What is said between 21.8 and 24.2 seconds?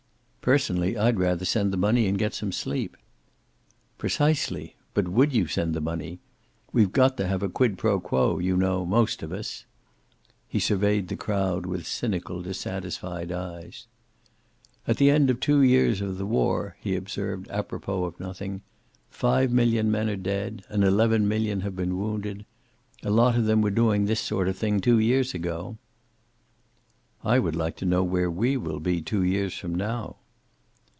wounded. A lot of them were doing this